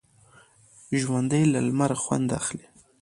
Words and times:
ژوندي 1.01 1.43
له 1.53 1.59
لمر 1.67 1.91
خوند 2.03 2.29
اخلي 2.39 2.65